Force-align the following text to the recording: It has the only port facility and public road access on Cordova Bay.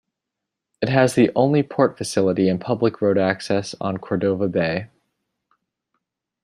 It 0.81 0.89
has 0.89 1.13
the 1.13 1.29
only 1.35 1.61
port 1.61 1.95
facility 1.95 2.49
and 2.49 2.59
public 2.59 3.03
road 3.03 3.19
access 3.19 3.75
on 3.79 3.97
Cordova 3.99 4.47
Bay. 4.47 4.87